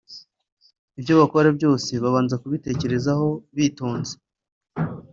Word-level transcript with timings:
ibyo 0.99 1.13
bakora 1.19 1.49
byose 1.57 1.91
babanza 2.03 2.35
kubitekerezaho 2.41 3.27
bitonze 3.55 4.13